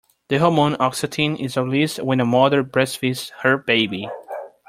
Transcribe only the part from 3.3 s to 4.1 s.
her baby.